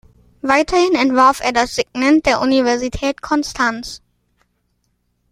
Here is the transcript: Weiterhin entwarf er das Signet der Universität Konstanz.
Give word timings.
Weiterhin 0.41 0.95
entwarf 0.95 1.41
er 1.41 1.51
das 1.51 1.75
Signet 1.75 2.25
der 2.25 2.41
Universität 2.41 3.21
Konstanz. 3.21 4.01